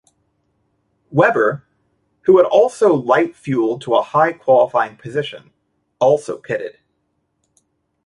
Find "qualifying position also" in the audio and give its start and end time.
4.33-6.39